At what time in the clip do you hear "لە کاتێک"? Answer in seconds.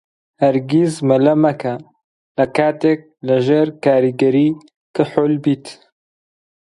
2.37-2.99